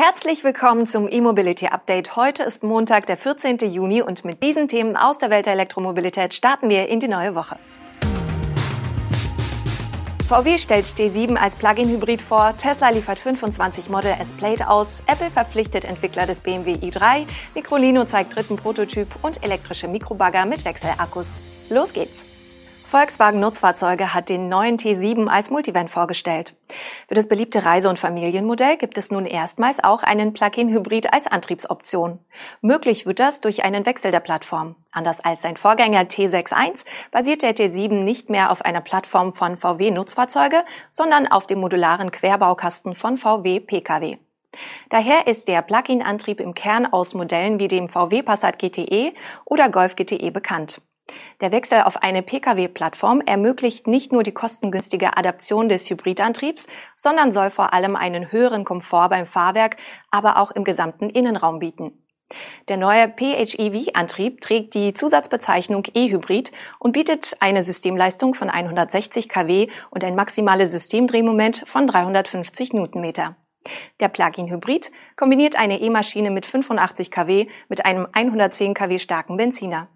[0.00, 2.14] Herzlich willkommen zum E-Mobility Update.
[2.14, 3.58] Heute ist Montag, der 14.
[3.68, 7.34] Juni und mit diesen Themen aus der Welt der Elektromobilität starten wir in die neue
[7.34, 7.58] Woche.
[10.28, 15.84] VW stellt D7 als Plug-in-Hybrid vor, Tesla liefert 25 Model S Plate aus, Apple verpflichtet
[15.84, 17.26] Entwickler des BMW i3,
[17.56, 21.40] Microlino zeigt dritten Prototyp und elektrische Mikrobagger mit Wechselakkus.
[21.70, 22.37] Los geht's!
[22.88, 26.54] Volkswagen Nutzfahrzeuge hat den neuen T7 als Multivan vorgestellt.
[27.06, 32.18] Für das beliebte Reise- und Familienmodell gibt es nun erstmals auch einen Plug-in-Hybrid als Antriebsoption.
[32.62, 34.74] Möglich wird das durch einen Wechsel der Plattform.
[34.90, 39.90] Anders als sein Vorgänger T61 basiert der T7 nicht mehr auf einer Plattform von VW
[39.90, 44.16] Nutzfahrzeuge, sondern auf dem modularen Querbaukasten von VW Pkw.
[44.88, 49.12] Daher ist der Plug-in-Antrieb im Kern aus Modellen wie dem VW Passat GTE
[49.44, 50.80] oder Golf GTE bekannt.
[51.40, 56.66] Der Wechsel auf eine Pkw-Plattform ermöglicht nicht nur die kostengünstige Adaption des Hybridantriebs,
[56.96, 59.76] sondern soll vor allem einen höheren Komfort beim Fahrwerk,
[60.10, 61.92] aber auch im gesamten Innenraum bieten.
[62.68, 70.04] Der neue PHEV-Antrieb trägt die Zusatzbezeichnung E-Hybrid und bietet eine Systemleistung von 160 kW und
[70.04, 73.36] ein maximales Systemdrehmoment von 350 Newtonmeter.
[74.00, 79.88] Der Plug-in-Hybrid kombiniert eine E-Maschine mit 85 kW mit einem 110 kW starken Benziner.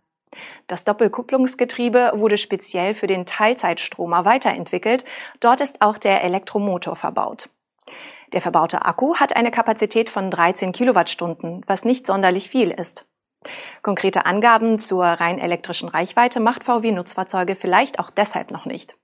[0.66, 5.04] Das Doppelkupplungsgetriebe wurde speziell für den Teilzeitstromer weiterentwickelt.
[5.40, 7.48] Dort ist auch der Elektromotor verbaut.
[8.32, 13.06] Der verbaute Akku hat eine Kapazität von 13 Kilowattstunden, was nicht sonderlich viel ist.
[13.82, 18.94] Konkrete Angaben zur rein elektrischen Reichweite macht VW Nutzfahrzeuge vielleicht auch deshalb noch nicht.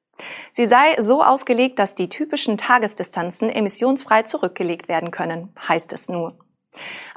[0.53, 6.39] Sie sei so ausgelegt, dass die typischen Tagesdistanzen emissionsfrei zurückgelegt werden können, heißt es nur.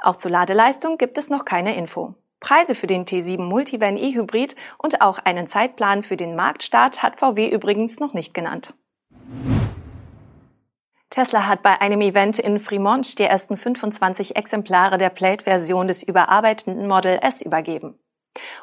[0.00, 2.14] Auch zur Ladeleistung gibt es noch keine Info.
[2.42, 7.48] Preise für den T7 Multivan E-Hybrid und auch einen Zeitplan für den Marktstart hat VW
[7.48, 8.74] übrigens noch nicht genannt.
[11.08, 16.88] Tesla hat bei einem Event in Fremont die ersten 25 Exemplare der Plate-Version des überarbeitenden
[16.88, 17.98] Model S übergeben.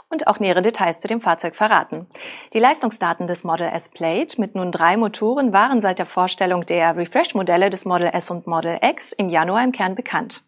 [0.10, 2.08] Und auch nähere Details zu dem Fahrzeug verraten.
[2.54, 6.98] Die Leistungsdaten des Model S Plate mit nun drei Motoren waren seit der Vorstellung der
[6.98, 10.44] Refresh-Modelle des Model S und Model X im Januar im Kern bekannt.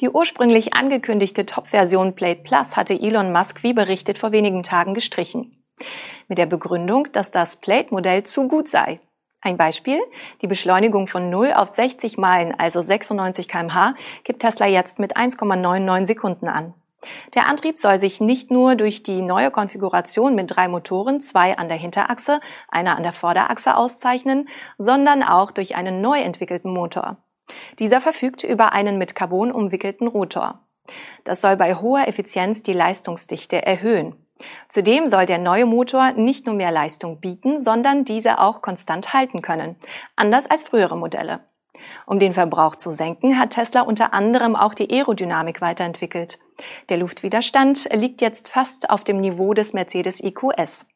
[0.00, 5.56] Die ursprünglich angekündigte Top-Version Plate Plus hatte Elon Musk wie berichtet vor wenigen Tagen gestrichen.
[6.28, 9.00] Mit der Begründung, dass das Plate-Modell zu gut sei.
[9.40, 10.00] Ein Beispiel,
[10.40, 16.06] die Beschleunigung von 0 auf 60 Meilen, also 96 kmh, gibt Tesla jetzt mit 1,99
[16.06, 16.74] Sekunden an.
[17.34, 21.68] Der Antrieb soll sich nicht nur durch die neue Konfiguration mit drei Motoren, zwei an
[21.68, 24.48] der Hinterachse, einer an der Vorderachse auszeichnen,
[24.78, 27.16] sondern auch durch einen neu entwickelten Motor.
[27.78, 30.60] Dieser verfügt über einen mit Carbon umwickelten Rotor.
[31.24, 34.16] Das soll bei hoher Effizienz die Leistungsdichte erhöhen.
[34.68, 39.40] Zudem soll der neue Motor nicht nur mehr Leistung bieten, sondern diese auch konstant halten
[39.40, 39.76] können,
[40.16, 41.40] anders als frühere Modelle.
[42.06, 46.38] Um den Verbrauch zu senken, hat Tesla unter anderem auch die Aerodynamik weiterentwickelt.
[46.88, 50.86] Der Luftwiderstand liegt jetzt fast auf dem Niveau des Mercedes EQS.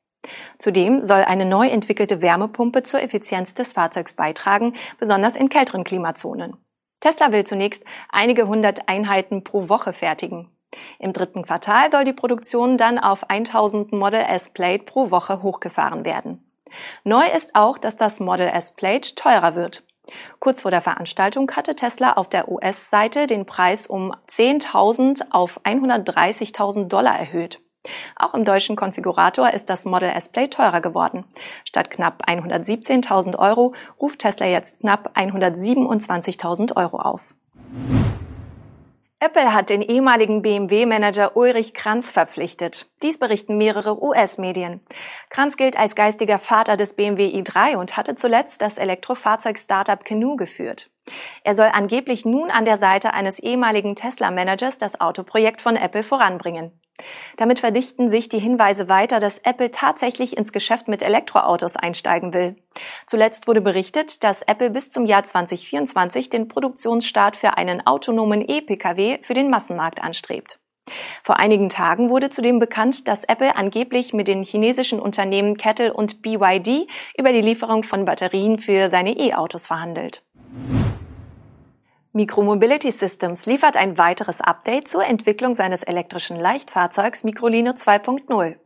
[0.59, 6.57] Zudem soll eine neu entwickelte Wärmepumpe zur Effizienz des Fahrzeugs beitragen, besonders in kälteren Klimazonen.
[7.01, 10.51] Tesla will zunächst einige hundert Einheiten pro Woche fertigen.
[10.99, 16.05] Im dritten Quartal soll die Produktion dann auf 1000 Model S Plate pro Woche hochgefahren
[16.05, 16.43] werden.
[17.05, 19.85] Neu ist auch, dass das Model S Plate teurer wird.
[20.39, 26.87] Kurz vor der Veranstaltung hatte Tesla auf der US-Seite den Preis um 10.000 auf 130.000
[26.87, 27.61] Dollar erhöht.
[28.17, 31.25] Auch im deutschen Konfigurator ist das Model S Play teurer geworden.
[31.65, 37.21] Statt knapp 117.000 Euro ruft Tesla jetzt knapp 127.000 Euro auf.
[39.19, 42.87] Apple hat den ehemaligen BMW-Manager Ulrich Kranz verpflichtet.
[43.03, 44.83] Dies berichten mehrere US-Medien.
[45.31, 50.91] Kranz gilt als geistiger Vater des BMW i3 und hatte zuletzt das Elektrofahrzeug-Startup Canoe geführt.
[51.45, 56.79] Er soll angeblich nun an der Seite eines ehemaligen Tesla-Managers das Autoprojekt von Apple voranbringen.
[57.37, 62.57] Damit verdichten sich die Hinweise weiter, dass Apple tatsächlich ins Geschäft mit Elektroautos einsteigen will.
[63.07, 69.19] Zuletzt wurde berichtet, dass Apple bis zum Jahr 2024 den Produktionsstart für einen autonomen E-Pkw
[69.23, 70.59] für den Massenmarkt anstrebt.
[71.23, 76.23] Vor einigen Tagen wurde zudem bekannt, dass Apple angeblich mit den chinesischen Unternehmen Kettle und
[76.23, 76.89] BYD
[77.19, 80.23] über die Lieferung von Batterien für seine E-Autos verhandelt.
[82.17, 88.57] Micromobility Systems liefert ein weiteres Update zur Entwicklung seines elektrischen Leichtfahrzeugs Microlino 2.0.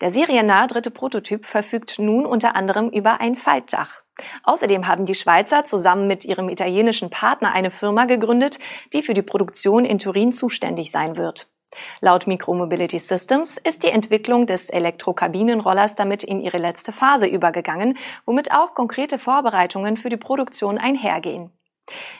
[0.00, 4.02] Der seriennahe dritte Prototyp verfügt nun unter anderem über ein Faltdach.
[4.44, 8.60] Außerdem haben die Schweizer zusammen mit ihrem italienischen Partner eine Firma gegründet,
[8.92, 11.48] die für die Produktion in Turin zuständig sein wird.
[12.00, 18.52] Laut Micromobility Systems ist die Entwicklung des Elektrokabinenrollers damit in ihre letzte Phase übergegangen, womit
[18.52, 21.50] auch konkrete Vorbereitungen für die Produktion einhergehen.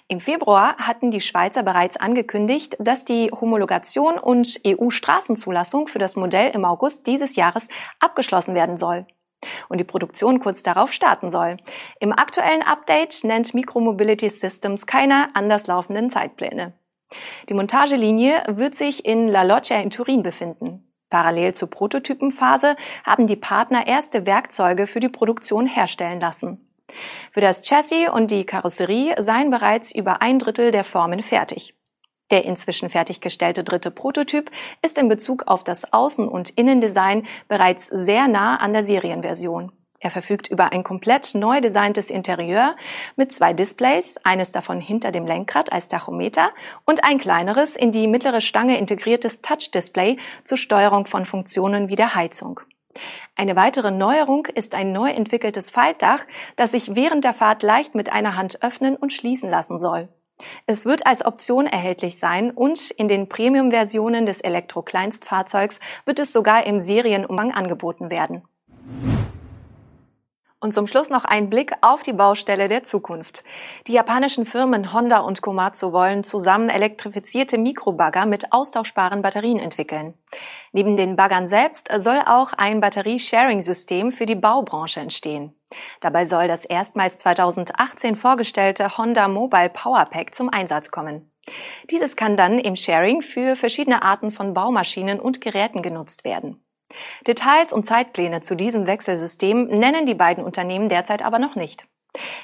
[0.08, 6.50] Im Februar hatten die Schweizer bereits angekündigt, dass die Homologation und EU-Straßenzulassung für das Modell
[6.54, 7.66] im August dieses Jahres
[7.98, 9.06] abgeschlossen werden soll
[9.68, 11.56] und die Produktion kurz darauf starten soll.
[12.00, 16.72] Im aktuellen Update nennt Micromobility Systems keine anderslaufenden Zeitpläne.
[17.48, 20.92] Die Montagelinie wird sich in La Loggia in Turin befinden.
[21.08, 26.65] Parallel zur Prototypenphase haben die Partner erste Werkzeuge für die Produktion herstellen lassen.
[27.32, 31.74] Für das Chassis und die Karosserie seien bereits über ein Drittel der Formen fertig.
[32.30, 34.50] Der inzwischen fertiggestellte dritte Prototyp
[34.82, 39.70] ist in Bezug auf das Außen- und Innendesign bereits sehr nah an der Serienversion.
[39.98, 42.76] Er verfügt über ein komplett neu designtes Interieur
[43.16, 46.50] mit zwei Displays, eines davon hinter dem Lenkrad als Tachometer
[46.84, 52.14] und ein kleineres in die mittlere Stange integriertes Touch-Display zur Steuerung von Funktionen wie der
[52.14, 52.60] Heizung.
[53.34, 56.24] Eine weitere Neuerung ist ein neu entwickeltes Faltdach,
[56.56, 60.08] das sich während der Fahrt leicht mit einer Hand öffnen und schließen lassen soll.
[60.66, 66.66] Es wird als Option erhältlich sein und in den Premium-Versionen des Elektro-Kleinstfahrzeugs wird es sogar
[66.66, 68.42] im Serienumfang angeboten werden.
[70.58, 73.44] Und zum Schluss noch ein Blick auf die Baustelle der Zukunft.
[73.86, 80.14] Die japanischen Firmen Honda und Komatsu wollen zusammen elektrifizierte Mikrobagger mit austauschbaren Batterien entwickeln.
[80.72, 85.54] Neben den Baggern selbst soll auch ein Batteriesharing-System für die Baubranche entstehen.
[86.00, 91.30] Dabei soll das erstmals 2018 vorgestellte Honda Mobile Power Pack zum Einsatz kommen.
[91.90, 96.65] Dieses kann dann im Sharing für verschiedene Arten von Baumaschinen und Geräten genutzt werden.
[97.26, 101.86] Details und Zeitpläne zu diesem Wechselsystem nennen die beiden Unternehmen derzeit aber noch nicht.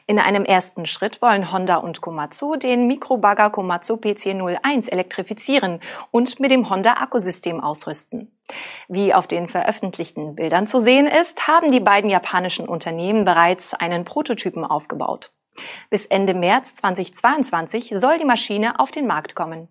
[0.06, 5.80] In einem ersten Schritt wollen Honda und Komatsu den Mikrobagger Komatsu PC01 elektrifizieren
[6.10, 8.36] und mit dem Honda Akkusystem ausrüsten.
[8.88, 14.04] Wie auf den veröffentlichten Bildern zu sehen ist, haben die beiden japanischen Unternehmen bereits einen
[14.04, 15.32] Prototypen aufgebaut.
[15.90, 19.68] Bis Ende März 2022 soll die Maschine auf den Markt kommen.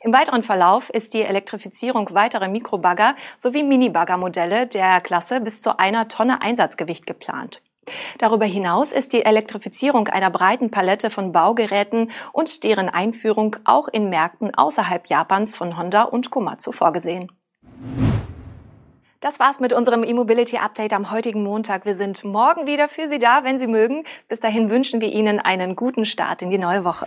[0.00, 6.08] Im weiteren Verlauf ist die Elektrifizierung weiterer Mikrobagger sowie Minibagger-Modelle der Klasse bis zu einer
[6.08, 7.62] Tonne Einsatzgewicht geplant.
[8.18, 14.08] Darüber hinaus ist die Elektrifizierung einer breiten Palette von Baugeräten und deren Einführung auch in
[14.08, 17.30] Märkten außerhalb Japans von Honda und Komatsu vorgesehen.
[19.20, 21.86] Das war's mit unserem E-Mobility Update am heutigen Montag.
[21.86, 24.04] Wir sind morgen wieder für Sie da, wenn Sie mögen.
[24.28, 27.06] Bis dahin wünschen wir Ihnen einen guten Start in die neue Woche.